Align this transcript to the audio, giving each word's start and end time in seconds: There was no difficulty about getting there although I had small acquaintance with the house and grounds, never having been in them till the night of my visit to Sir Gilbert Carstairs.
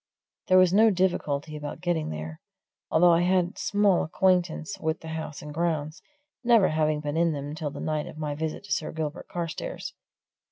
There 0.47 0.57
was 0.57 0.73
no 0.73 0.89
difficulty 0.89 1.55
about 1.55 1.79
getting 1.79 2.09
there 2.09 2.41
although 2.89 3.11
I 3.11 3.21
had 3.21 3.59
small 3.59 4.01
acquaintance 4.03 4.79
with 4.79 5.01
the 5.01 5.09
house 5.09 5.43
and 5.43 5.53
grounds, 5.53 6.01
never 6.43 6.69
having 6.69 7.01
been 7.01 7.17
in 7.17 7.33
them 7.33 7.53
till 7.53 7.69
the 7.69 7.79
night 7.81 8.07
of 8.07 8.17
my 8.17 8.33
visit 8.33 8.63
to 8.63 8.71
Sir 8.71 8.91
Gilbert 8.91 9.27
Carstairs. 9.27 9.93